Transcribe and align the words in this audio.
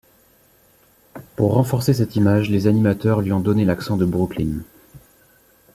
Pour 1.35 1.53
renforcer 1.53 1.93
cette 1.93 2.15
image 2.15 2.49
les 2.49 2.65
animateurs 2.65 3.21
lui 3.21 3.31
ont 3.31 3.39
donné 3.39 3.65
l'accent 3.65 3.97
de 3.97 4.05
Brooklyn. 4.05 4.63